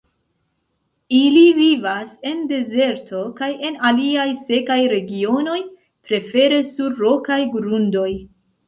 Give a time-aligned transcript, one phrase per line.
[1.17, 5.63] Ili vivas en dezerto kaj en aliaj sekaj regionoj,
[6.11, 8.13] prefere sur rokaj grundoj.